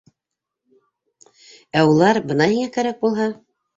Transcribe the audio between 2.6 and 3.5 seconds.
кәрәк булһа!..